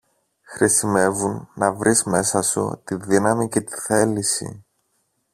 [0.41, 4.65] Χρησιμεύουν να βρεις μέσα σου τη δύναμη και τη θέληση